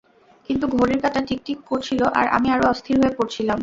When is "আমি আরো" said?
2.27-2.65